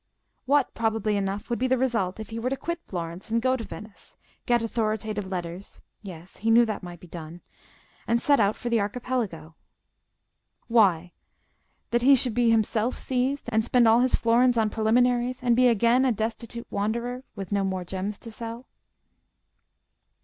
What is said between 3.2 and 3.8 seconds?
and go to